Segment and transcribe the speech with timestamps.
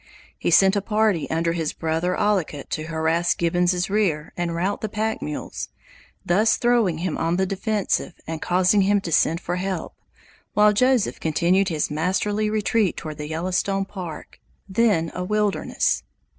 [0.39, 4.89] He sent a party under his brother Ollicut to harass Gibbons' rear and rout the
[4.89, 5.69] pack mules,
[6.25, 9.93] thus throwing him on the defensive and causing him to send for help,
[10.55, 16.01] while Joseph continued his masterly retreat toward the Yellowstone Park, then a wilderness.